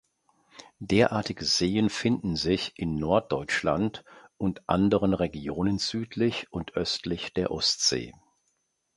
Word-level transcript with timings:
Derartige 0.79 1.45
Seen 1.45 1.91
finden 1.91 2.35
sich 2.35 2.73
in 2.75 2.95
Norddeutschland 2.95 4.03
und 4.39 4.67
anderen 4.67 5.13
Regionen 5.13 5.77
südlich 5.77 6.47
und 6.51 6.73
östlich 6.73 7.33
der 7.35 7.51
Ostsee. 7.51 8.11